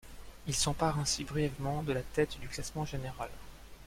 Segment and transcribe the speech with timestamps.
[0.47, 3.29] Il s'empare ainsi brièvement de la tête du classement général.